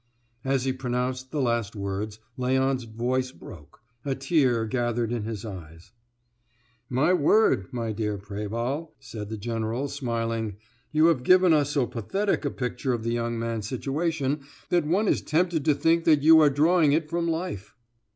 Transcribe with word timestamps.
As 0.43 0.63
he 0.65 0.73
pronounced 0.73 1.29
the 1.29 1.43
last 1.43 1.75
words 1.75 2.17
Léon's 2.35 2.85
voice 2.85 3.31
broke; 3.31 3.81
a 4.03 4.15
tear 4.15 4.65
gathered 4.65 5.11
in 5.11 5.25
his 5.25 5.45
eyes. 5.45 5.91
"My 6.89 7.13
word, 7.13 7.67
my 7.71 7.91
dear 7.91 8.17
Préval," 8.17 8.93
said 8.99 9.29
the 9.29 9.37
general, 9.37 9.87
smiling, 9.87 10.55
"you 10.91 11.05
have 11.05 11.21
given 11.21 11.53
us 11.53 11.69
so 11.69 11.85
pathetic 11.85 12.43
a 12.45 12.49
picture 12.49 12.93
of 12.93 13.03
the 13.03 13.13
young 13.13 13.37
man's 13.37 13.67
situation 13.67 14.39
that 14.69 14.87
one 14.87 15.07
is 15.07 15.21
tempted 15.21 15.63
to 15.65 15.75
think 15.75 16.07
you 16.07 16.39
are 16.41 16.49
drawing 16.49 16.93
it 16.93 17.07
from 17.07 17.27
life." 17.27 17.75